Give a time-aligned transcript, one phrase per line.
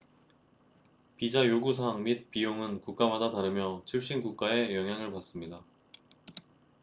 [1.15, 5.61] 비자 요구 사항 및 비용은 국가마다 다르며 출신 국가의 영향을 받습니다